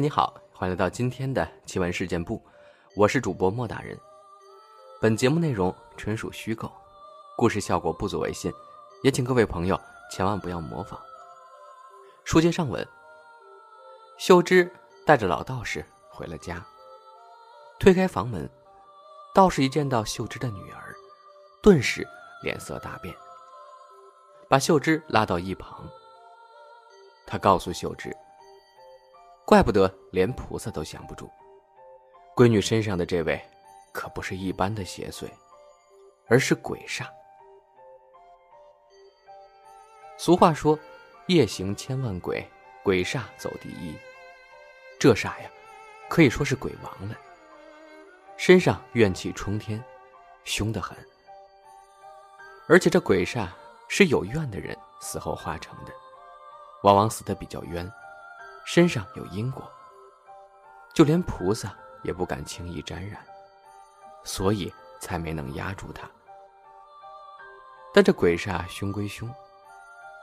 [0.00, 2.40] 你好，欢迎来到今天的奇闻事件部，
[2.94, 3.98] 我是主播莫大人。
[5.00, 6.70] 本节目内容纯属虚构，
[7.36, 8.52] 故事效果不足为信，
[9.02, 11.00] 也请各位朋友千万不要模仿。
[12.22, 12.86] 书接上文，
[14.18, 14.70] 秀芝
[15.04, 16.64] 带着老道士回了家，
[17.80, 18.48] 推开房门，
[19.34, 20.94] 道士一见到秀芝的女儿，
[21.60, 22.06] 顿时
[22.40, 23.12] 脸色大变，
[24.48, 25.84] 把秀芝拉到一旁。
[27.26, 28.16] 他告诉秀芝。
[29.48, 31.26] 怪不得连菩萨都降不住，
[32.36, 33.42] 闺女身上的这位，
[33.94, 35.26] 可不是一般的邪祟，
[36.26, 37.06] 而是鬼煞。
[40.18, 40.78] 俗话说
[41.28, 42.46] ：“夜行千万鬼，
[42.84, 43.96] 鬼煞走第一。”
[45.00, 45.50] 这煞呀，
[46.10, 47.16] 可以说是鬼王了。
[48.36, 49.82] 身上怨气冲天，
[50.44, 50.94] 凶得很。
[52.68, 53.48] 而且这鬼煞
[53.88, 55.92] 是有怨的人死后化成的，
[56.82, 57.90] 往往死的比较冤。
[58.70, 59.66] 身上有因果，
[60.92, 63.18] 就连菩萨也不敢轻易沾染，
[64.24, 66.06] 所以才没能压住他。
[67.94, 69.26] 但这鬼煞凶归凶，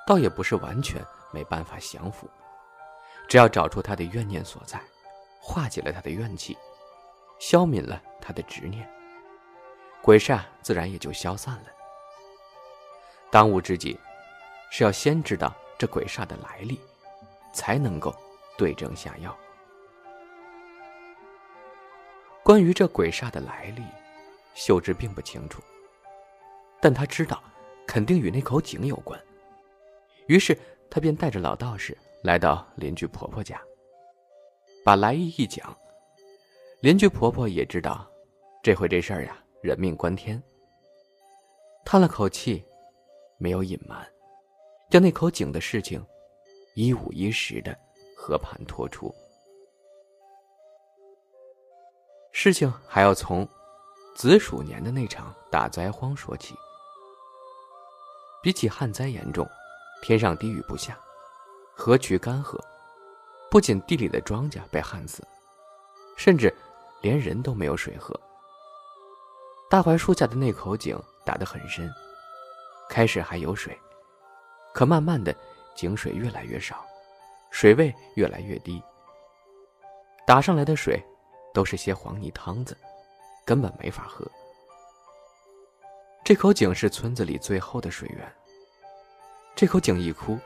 [0.05, 2.29] 倒也不是完全没办法降服。
[3.27, 4.79] 只要找出他的怨念所在，
[5.41, 6.55] 化解了他的怨气，
[7.39, 8.87] 消泯了他的执念，
[10.03, 11.69] 鬼煞自然也就消散了。
[13.31, 13.99] 当务之急，
[14.69, 16.79] 是要先知道这鬼煞的来历，
[17.51, 18.15] 才能够。
[18.57, 19.35] 对症下药。
[22.43, 23.81] 关于这鬼煞的来历，
[24.53, 25.61] 秀芝并不清楚，
[26.79, 27.43] 但她知道，
[27.87, 29.19] 肯定与那口井有关。
[30.27, 30.55] 于是，
[30.89, 33.59] 她便带着老道士来到邻居婆婆家，
[34.83, 35.75] 把来意一讲。
[36.81, 38.07] 邻居婆婆也知道，
[38.61, 40.41] 这回这事儿呀，人命关天。
[41.83, 42.63] 叹了口气，
[43.39, 44.07] 没有隐瞒，
[44.89, 46.05] 将那口井的事情
[46.75, 47.75] 一五一十的。
[48.25, 49.13] 和盘托出，
[52.31, 53.47] 事情还要从
[54.15, 56.55] 子鼠年的那场大灾荒说起。
[58.41, 59.47] 比起旱灾严重，
[60.01, 60.97] 天上滴雨不下，
[61.75, 62.59] 河渠干涸，
[63.51, 65.23] 不仅地里的庄稼被旱死，
[66.17, 66.51] 甚至
[67.01, 68.19] 连人都没有水喝。
[69.69, 71.93] 大槐树下的那口井打得很深，
[72.89, 73.79] 开始还有水，
[74.73, 75.31] 可慢慢的
[75.75, 76.83] 井水越来越少。
[77.55, 78.83] 水位越来越低，
[80.27, 81.01] 打上来的水
[81.53, 82.75] 都是些黄泥汤子，
[83.45, 84.29] 根本没法喝。
[86.25, 88.29] 这口井是村子里最后的水源，
[89.55, 90.37] 这口井一枯，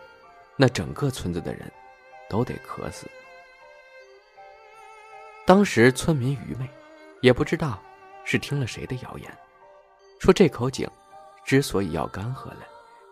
[0.55, 1.61] 那整个村子的人
[2.29, 3.07] 都得渴死。
[5.47, 6.69] 当时村民愚昧，
[7.23, 7.81] 也不知道
[8.23, 9.35] 是听了谁的谣言，
[10.19, 10.87] 说这口井
[11.43, 12.67] 之所以要干涸了，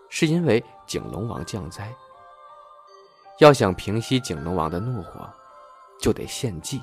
[0.08, 1.92] 是因为井龙王降灾。
[3.40, 5.32] 要想平息井龙王的怒火，
[6.02, 6.82] 就得献祭。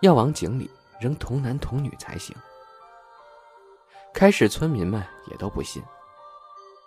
[0.00, 0.68] 要往井里
[1.00, 2.36] 扔童男童女才行。
[4.12, 5.82] 开始村民们也都不信，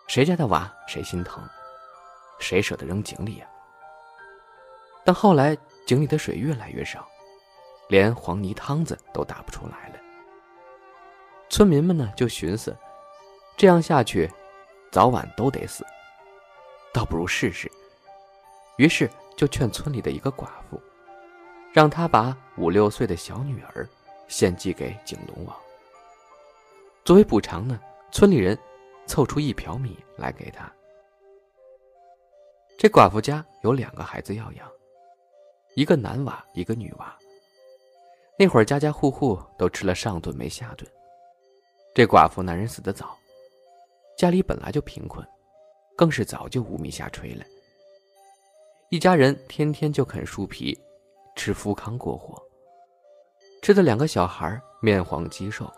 [0.08, 1.42] 谁家的娃谁心疼，
[2.40, 3.48] 谁舍得扔井里呀？
[5.06, 5.58] 但后来
[5.88, 7.08] 井里的水越来越少，
[7.88, 9.96] 连黄泥汤子都打不出来了。
[11.50, 12.76] 村民们呢就寻思，
[13.56, 14.30] 这样下去，
[14.92, 15.86] 早晚都得死，
[16.94, 17.72] 倒不如试试。
[18.80, 20.82] 于是就劝村里的一个寡妇，
[21.74, 23.86] 让他把五六岁的小女儿
[24.30, 25.54] 献祭给景龙王。
[27.04, 27.78] 作为补偿呢，
[28.10, 28.58] 村里人
[29.06, 30.72] 凑出一瓢米来给他。
[32.78, 34.72] 这寡妇家有两个孩子要养，
[35.76, 37.14] 一个男娃，一个女娃。
[38.38, 40.90] 那会儿家家户户都吃了上顿没下顿。
[41.94, 43.18] 这寡妇男人死得早，
[44.18, 45.28] 家里本来就贫困，
[45.98, 47.44] 更是早就无米下炊了。
[48.90, 50.76] 一家人天天就啃树皮，
[51.36, 52.42] 吃富康过活。
[53.62, 55.72] 吃的两个小孩面黄肌瘦，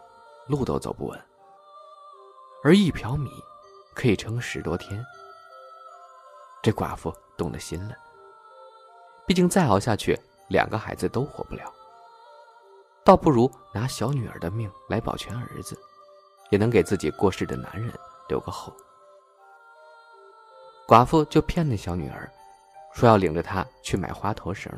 [0.47, 1.21] 路都走不稳。
[2.63, 3.29] 而一瓢米
[3.93, 5.05] 可以撑十多天。
[6.63, 7.93] 这寡妇动了心了。
[9.27, 10.17] 毕竟再熬下去，
[10.47, 11.69] 两个孩子都活不了。
[13.03, 15.77] 倒不如拿小女儿的命来保全儿子，
[16.49, 17.91] 也能给自己过世的男人
[18.29, 18.73] 留个后。
[20.87, 22.31] 寡妇就骗那小女儿。
[22.93, 24.71] 说要领着他去买花头绳，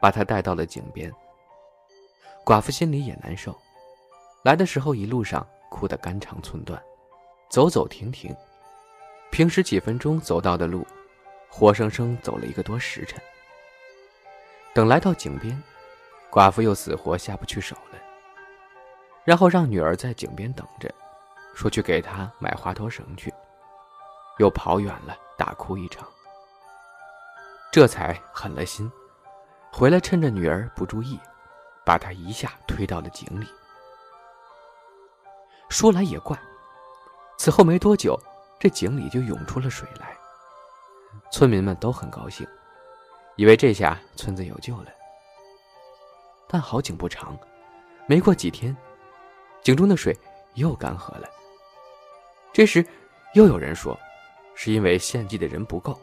[0.00, 1.12] 把他带到了井边。
[2.44, 3.56] 寡妇心里也难受，
[4.44, 6.80] 来的时候一路上哭得肝肠寸断，
[7.50, 8.34] 走走停停，
[9.30, 10.86] 平时几分钟走到的路，
[11.50, 13.20] 活生生走了一个多时辰。
[14.72, 15.60] 等来到井边，
[16.30, 17.98] 寡妇又死活下不去手了，
[19.24, 20.94] 然后让女儿在井边等着，
[21.54, 23.32] 说去给她买花头绳去，
[24.38, 26.06] 又跑远了，大哭一场。
[27.76, 28.90] 这才狠了心，
[29.70, 31.20] 回来趁着女儿不注意，
[31.84, 33.46] 把她一下推到了井里。
[35.68, 36.40] 说来也怪，
[37.36, 38.18] 此后没多久，
[38.58, 40.16] 这井里就涌出了水来。
[41.30, 42.48] 村民们都很高兴，
[43.34, 44.86] 以为这下村子有救了。
[46.48, 47.38] 但好景不长，
[48.06, 48.74] 没过几天，
[49.62, 50.18] 井中的水
[50.54, 51.28] 又干涸了。
[52.54, 52.82] 这时，
[53.34, 53.94] 又有人说，
[54.54, 56.00] 是因为献祭的人不够，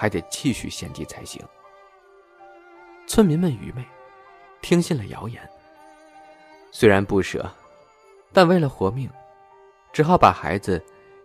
[0.00, 1.46] 还得继续献祭才行。
[3.06, 3.84] 村民们愚昧，
[4.62, 5.46] 听信了谣言。
[6.72, 7.46] 虽然不舍，
[8.32, 9.10] 但为了活命，
[9.92, 10.82] 只好把孩子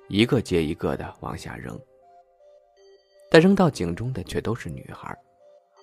[0.09, 1.79] 一个接一个的往下扔。
[3.31, 5.17] 但扔到井中的却都是女孩，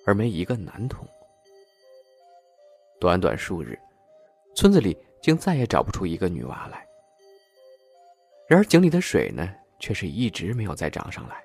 [0.05, 1.03] 而没一个男童。
[2.99, 3.75] 短短数日，
[4.55, 6.87] 村子里竟再也找不出一个女娃来。
[8.47, 11.43] 然而井里的水呢，却是一直没有再涨上来。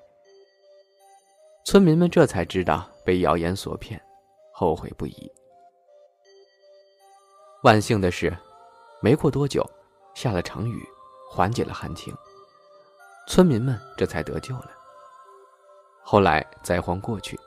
[1.65, 4.01] 村民们这才知道被谣言所骗，
[4.51, 5.31] 后悔不已。
[7.63, 8.35] 万幸的是，
[9.01, 9.63] 没过多久，
[10.15, 10.83] 下了场雨，
[11.29, 12.15] 缓解了旱情，
[13.27, 14.71] 村民们这才得救了。
[16.01, 17.39] 后来灾荒过去，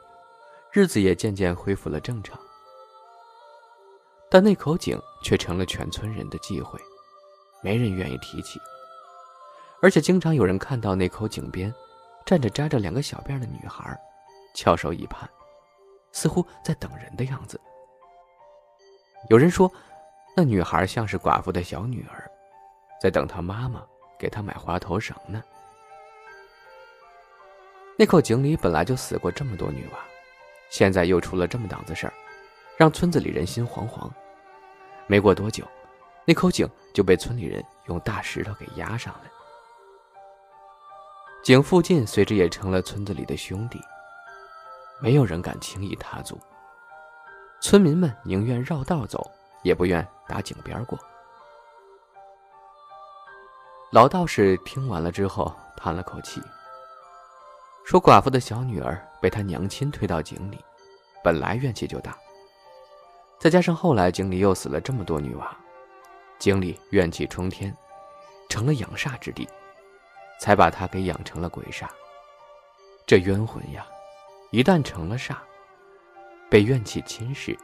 [0.70, 2.38] 日子也渐渐恢复了正常。
[4.30, 6.78] 但那口井却成了全村人的忌讳，
[7.62, 8.60] 没人愿意提起。
[9.80, 11.74] 而且经常有人看到那口井边
[12.24, 13.98] 站着扎着两个小辫的女孩，
[14.54, 15.28] 翘首以盼，
[16.12, 17.60] 似乎在等人的样子。
[19.28, 19.70] 有人说，
[20.36, 22.30] 那女孩像是寡妇的小女儿，
[23.00, 23.84] 在等她妈妈
[24.18, 25.42] 给她买花头绳呢。
[27.98, 29.98] 那口井里本来就死过这么多女娃，
[30.70, 32.12] 现在又出了这么档子事儿，
[32.76, 34.10] 让村子里人心惶惶。
[35.06, 35.64] 没过多久，
[36.24, 39.24] 那口井就被村里人用大石头给压上了。
[41.42, 43.80] 井附近随之也成了村子里的兄弟，
[45.00, 46.38] 没有人敢轻易踏足。
[47.60, 49.28] 村民们宁愿绕道走，
[49.62, 50.96] 也不愿打井边过。
[53.90, 56.40] 老道士听完了之后，叹了口气。
[57.84, 60.64] 说寡妇的小女儿被他娘亲推到井里，
[61.24, 62.16] 本来怨气就大，
[63.40, 65.56] 再加上后来井里又死了这么多女娃，
[66.38, 67.76] 井里怨气冲天，
[68.48, 69.48] 成了养煞之地，
[70.42, 71.88] 才把她给养成了鬼煞。
[73.06, 73.86] 这冤魂呀，
[74.50, 75.36] 一旦成了煞，
[76.50, 77.56] 被怨气侵蚀，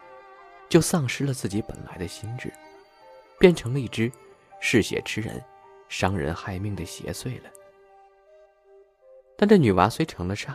[0.68, 2.52] 就丧失了自己本来的心智，
[3.36, 4.12] 变成了一只
[4.60, 5.42] 嗜血吃人、
[5.88, 7.50] 伤人害命的邪祟了。
[9.36, 10.54] 但这女娃虽成了煞，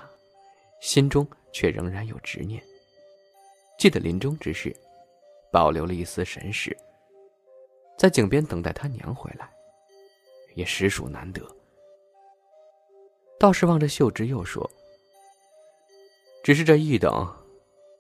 [0.80, 2.64] 心中却仍然有执念。
[3.78, 4.74] 记得临终之时，
[5.52, 6.78] 保留了一丝神识，
[7.98, 9.52] 在井边等待他娘回来，
[10.56, 11.46] 也实属难得。
[13.44, 14.72] 道士望着秀芝又说
[16.46, 17.28] ：“只是这一等，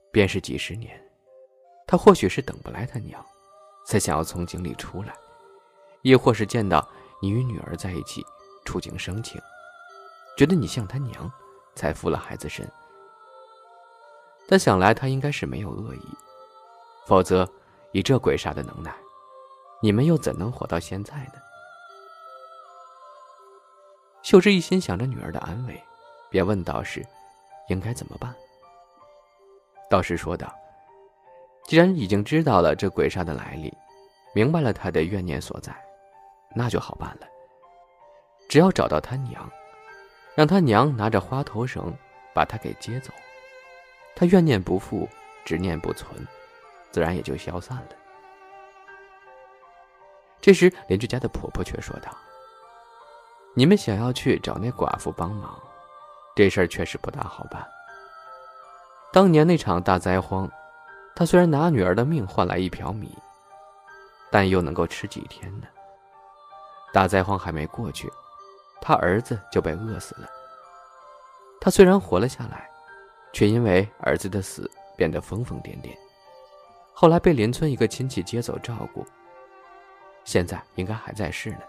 [0.09, 0.97] 便是几十年。
[1.85, 3.21] 他或许是等不来他娘，
[3.85, 5.13] 才想要从井里出来，
[6.01, 6.89] 亦或是见到
[7.21, 8.25] 你与女儿在一起，
[8.63, 9.37] 触景生情。”
[10.39, 11.29] 觉得你像他娘，
[11.75, 12.65] 才附了孩子身。
[14.47, 16.07] 但想来他应该是没有恶意，
[17.05, 17.45] 否则
[17.91, 18.95] 以这鬼煞的能耐，
[19.81, 21.33] 你们又怎能活到现在呢？
[24.23, 25.79] 秀芝一心想着女儿的安危，
[26.31, 27.05] 便问道士
[27.69, 28.33] ：“应该怎么办？”
[29.89, 30.51] 道士说道
[31.67, 33.71] ：“既然已经知道了这鬼煞的来历，
[34.33, 35.75] 明白了他的怨念所在，
[36.55, 37.27] 那就好办了。
[38.49, 39.47] 只要找到他娘。”
[40.35, 41.95] 让他娘拿着花头绳，
[42.33, 43.13] 把他给接走，
[44.15, 45.07] 他怨念不复，
[45.45, 46.27] 执念不存，
[46.89, 47.89] 自然也就消散了。
[50.41, 52.11] 这时，邻居家的婆婆却说道
[53.53, 55.57] ：“你们想要去找那寡妇帮忙，
[56.35, 57.65] 这事儿确实不大好办。
[59.11, 60.49] 当年那场大灾荒，
[61.15, 63.15] 他虽然拿女儿的命换来一瓢米，
[64.31, 65.67] 但又能够吃几天呢？
[66.91, 68.11] 大灾荒还没过去。”
[68.85, 70.27] 他儿子就被饿死了。
[71.61, 72.69] 他虽然活了下来，
[73.31, 75.95] 却因为儿子的死变得疯疯癫癫。
[76.93, 79.05] 后来被邻村一个亲戚接走照顾，
[80.25, 81.61] 现在应该还在世呢。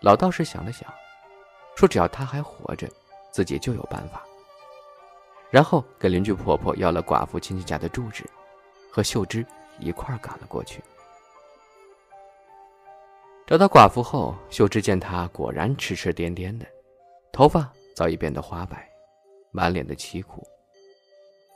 [0.00, 0.92] 老道士想了想，
[1.74, 2.88] 说：“只要他还活着，
[3.30, 4.24] 自己就有办法。”
[5.50, 8.24] 然后给邻居婆婆要了寡妇亲戚家的住址，
[8.92, 9.44] 和秀芝
[9.78, 10.82] 一块赶了过去。
[13.46, 16.66] 找到寡妇后，秀芝见她果然痴痴癫癫的，
[17.32, 18.88] 头发早已变得花白，
[19.50, 20.46] 满脸的凄苦。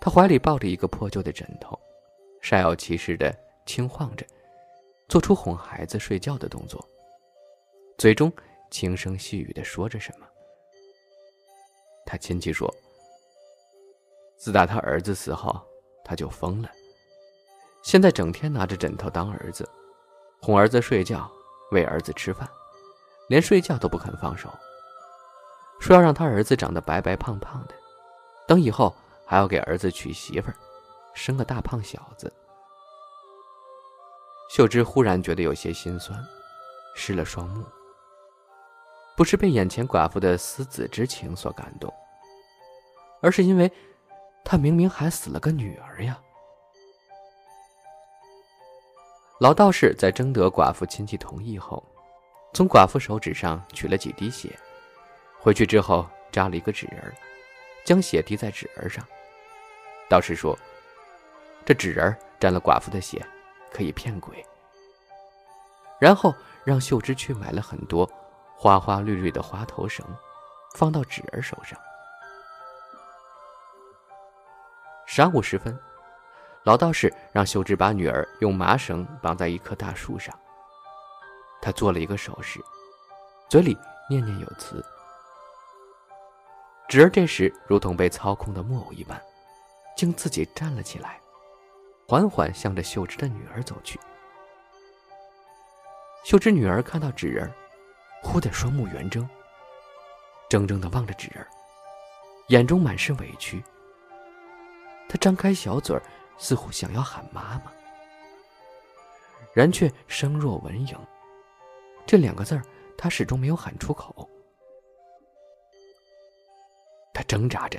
[0.00, 1.78] 她怀里抱着一个破旧的枕头，
[2.42, 3.32] 煞有其事的
[3.66, 4.26] 轻晃着，
[5.06, 6.82] 做出哄孩子睡觉的动作，
[7.98, 8.32] 嘴中
[8.70, 10.26] 轻声细语的说着什么。
[12.04, 12.72] 他亲戚说
[14.36, 15.60] ：“自打他儿子死后，
[16.04, 16.70] 他就疯了。
[17.82, 19.68] 现在整天拿着枕头当儿子，
[20.40, 21.30] 哄儿子睡觉，
[21.70, 22.48] 喂儿子吃饭，
[23.28, 24.48] 连睡觉都不肯放手。
[25.80, 27.74] 说要让他儿子长得白白胖胖的，
[28.46, 28.94] 等以后
[29.24, 30.56] 还要给儿子娶媳妇儿，
[31.14, 32.32] 生个大胖小子。
[34.50, 36.18] 秀芝忽然觉得有些心酸，
[36.94, 37.64] 湿了双目。
[39.16, 41.92] 不是被眼前寡妇的思子之情所感动，
[43.20, 43.70] 而是因为，
[44.44, 46.18] 他明明还死了个女儿呀。
[49.38, 51.82] 老道士在征得寡妇亲戚同意后，
[52.54, 54.56] 从寡妇手指上取了几滴血，
[55.40, 57.12] 回去之后扎了一个纸人，
[57.84, 59.04] 将血滴在纸人上。
[60.08, 60.56] 道士说
[61.66, 63.24] ：“这纸人沾了寡妇的血，
[63.72, 64.44] 可以骗鬼。”
[66.00, 68.08] 然后让秀芝去买了很多。
[68.62, 70.06] 花花绿绿的花头绳，
[70.76, 71.76] 放到纸儿手上。
[75.08, 75.76] 晌午时分，
[76.62, 80.32] 老道士让秀芝把女儿用麻绳绑在一棵大树上。
[81.60, 82.60] 他做了一个手势，
[83.48, 83.76] 嘴里
[84.08, 84.80] 念念有词。
[86.88, 89.20] 纸儿这时如同被操控的木偶一般，
[89.96, 91.18] 竟自己站了起来，
[92.06, 93.98] 缓缓向着秀芝的女儿走去。
[96.22, 97.52] 秀芝女儿看到纸人。
[98.22, 99.28] 忽的双目圆睁，
[100.48, 101.46] 怔怔的望着纸人，
[102.48, 103.62] 眼中满是委屈。
[105.08, 106.00] 他张开小嘴，
[106.38, 107.72] 似乎想要喊妈妈，
[109.52, 110.96] 然却声若蚊蝇，
[112.06, 112.62] 这两个字儿
[112.96, 114.26] 他始终没有喊出口。
[117.12, 117.78] 他挣扎着，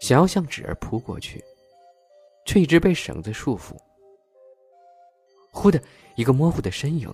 [0.00, 1.44] 想要向纸儿扑过去，
[2.44, 3.76] 却一直被绳子束缚。
[5.52, 5.80] 忽的
[6.16, 7.12] 一个模糊的身影。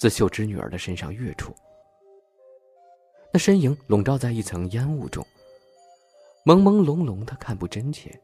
[0.00, 1.54] 自秀芝女儿的身上跃出，
[3.34, 5.22] 那身影笼罩在一层烟雾中，
[6.46, 8.18] 朦朦胧胧的看不真切，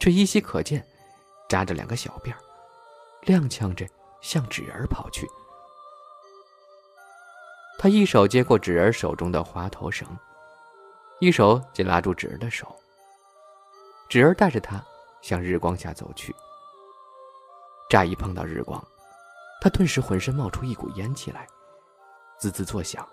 [0.00, 0.82] 却依稀可见，
[1.46, 2.38] 扎着两个小辫儿，
[3.26, 3.86] 踉跄着
[4.22, 5.28] 向纸人跑去。
[7.78, 10.08] 他一手接过纸人手中的花头绳，
[11.20, 12.74] 一手紧拉住纸人的手。
[14.08, 14.82] 纸人带着他
[15.20, 16.34] 向日光下走去。
[17.90, 18.82] 乍一碰到日光。
[19.62, 21.46] 他顿时浑身冒出一股烟气来，
[22.36, 23.08] 滋滋作响。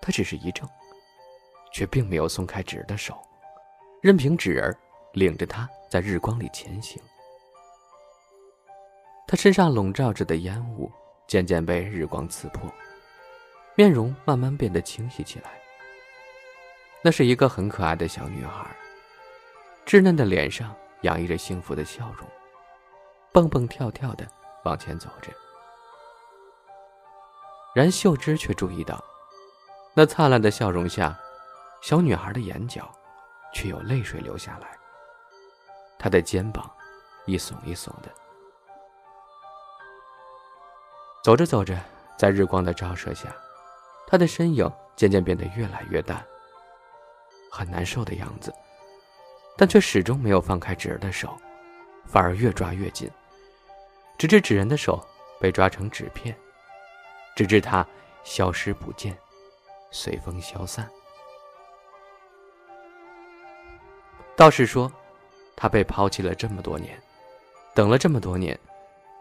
[0.00, 0.64] 他只是一怔，
[1.72, 3.20] 却并没有松开纸的手，
[4.00, 4.72] 任凭纸儿
[5.12, 7.02] 领着他在日光里前行。
[9.26, 10.88] 他身上笼罩着的烟雾
[11.26, 12.72] 渐渐被日光刺破，
[13.74, 15.50] 面容慢慢变得清晰起来。
[17.02, 18.70] 那是一个很可爱的小女孩，
[19.84, 22.24] 稚嫩的脸上洋溢着幸福的笑容，
[23.32, 24.24] 蹦蹦跳跳的。
[24.64, 25.32] 往前走着，
[27.74, 29.02] 然秀芝却注意到，
[29.94, 31.18] 那灿烂的笑容下，
[31.80, 32.90] 小女孩的眼角
[33.54, 34.76] 却有泪水流下来。
[35.98, 36.70] 她的肩膀
[37.26, 38.10] 一耸一耸的。
[41.22, 41.78] 走着走着，
[42.16, 43.28] 在日光的照射下，
[44.06, 46.24] 她的身影渐渐变得越来越淡，
[47.50, 48.52] 很难受的样子，
[49.56, 51.36] 但却始终没有放开纸儿的手，
[52.06, 53.10] 反而越抓越紧。
[54.20, 55.02] 直至纸人的手
[55.40, 56.36] 被抓成纸片，
[57.34, 57.86] 直至他
[58.22, 59.16] 消失不见，
[59.90, 60.86] 随风消散。
[64.36, 64.92] 道士说
[65.56, 67.02] ：“他被抛弃了这么多年，
[67.74, 68.60] 等了这么多年，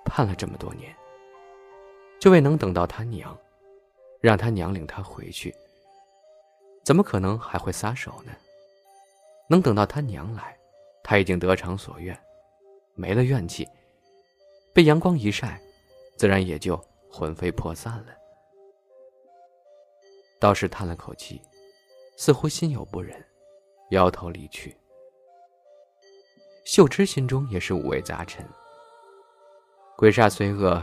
[0.04, 0.94] 盼了这么多年，
[2.20, 3.34] 就为能等到他娘，
[4.20, 5.56] 让他娘领他回去。
[6.84, 8.34] 怎么可能还会撒手呢？
[9.48, 10.58] 能等到他娘来，
[11.02, 12.22] 他已经得偿所愿，
[12.96, 13.66] 没了怨气。”
[14.80, 15.62] 被阳光一晒，
[16.16, 16.82] 自然也就
[17.12, 18.16] 魂飞魄散了。
[20.40, 21.42] 道士叹了口气，
[22.16, 23.22] 似乎心有不忍，
[23.90, 24.74] 摇头离去。
[26.64, 28.48] 秀芝心中也是五味杂陈。
[29.98, 30.82] 鬼煞虽恶，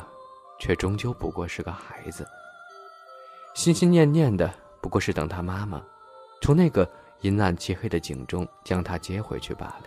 [0.61, 2.29] 却终究不过是个孩子，
[3.55, 5.83] 心心念念的不过是等他妈妈
[6.43, 6.87] 从那个
[7.23, 9.85] 阴暗漆黑的井中将他接回去罢了。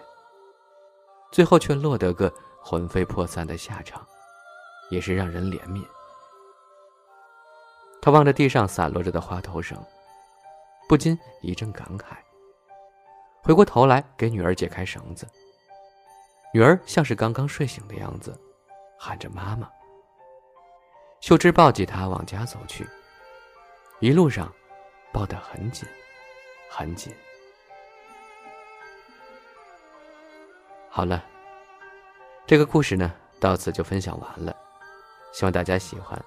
[1.31, 2.33] 最后却落得个。
[2.61, 4.05] 魂飞魄散的下场，
[4.89, 5.83] 也是让人怜悯。
[8.01, 9.77] 他望着地上散落着的花头绳，
[10.87, 12.15] 不禁一阵感慨。
[13.41, 15.27] 回过头来给女儿解开绳子，
[16.53, 18.39] 女儿像是刚刚睡醒的样子，
[18.97, 19.69] 喊着妈妈。
[21.21, 22.87] 秀芝抱起她往家走去，
[23.99, 24.53] 一路上
[25.11, 25.87] 抱得很紧，
[26.69, 27.13] 很紧。
[30.89, 31.23] 好了。
[32.49, 34.55] 这个故事呢，到此就分享完了，
[35.31, 36.19] 希望大家喜欢。